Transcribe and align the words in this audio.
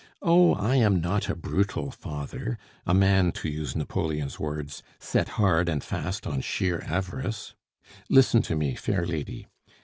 Oh, 0.23 0.55
I 0.55 0.77
am 0.77 0.99
not 0.99 1.29
a 1.29 1.35
brutal 1.35 1.91
father, 1.91 2.57
a 2.87 2.93
man 2.95 3.31
to 3.33 3.47
use 3.49 3.75
Napoleon's 3.75 4.39
words 4.39 4.81
set 4.97 5.27
hard 5.37 5.69
and 5.69 5.83
fast 5.83 6.25
on 6.25 6.41
sheer 6.41 6.81
avarice. 6.87 7.53
Listen 8.09 8.41
to 8.41 8.55
me, 8.55 8.73
fair 8.73 9.05
lady. 9.05 9.45